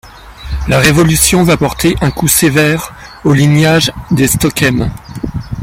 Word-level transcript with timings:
La 0.67 0.79
Révolution 0.79 1.43
va 1.43 1.57
porter 1.57 1.95
un 2.01 2.09
coup 2.09 2.27
sévère 2.27 2.91
au 3.23 3.33
lignage 3.33 3.91
des 4.09 4.25
Stockhem. 4.27 4.89